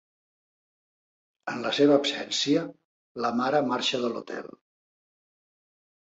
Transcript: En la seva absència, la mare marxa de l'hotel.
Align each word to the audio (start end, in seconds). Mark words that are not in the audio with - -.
En 1.53 1.61
la 1.65 1.73
seva 1.79 1.97
absència, 1.97 2.65
la 3.27 3.33
mare 3.43 3.61
marxa 3.75 4.01
de 4.07 4.13
l'hotel. 4.17 4.51